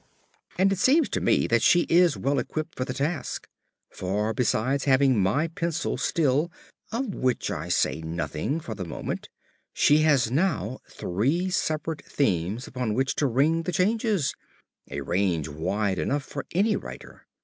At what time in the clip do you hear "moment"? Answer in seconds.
8.83-9.29